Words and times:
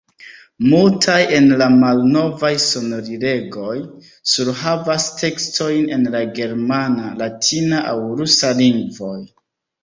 Multaj 0.69 1.17
el 1.39 1.49
la 1.61 1.65
malnovaj 1.73 2.49
sonorilegoj 2.63 3.75
surhavas 4.31 5.05
tekstojn 5.19 5.85
en 5.99 6.09
la 6.17 6.23
germana, 6.41 7.13
latina 7.21 7.85
aŭ 7.93 7.95
rusa 8.23 8.51
lingvoj. 8.65 9.15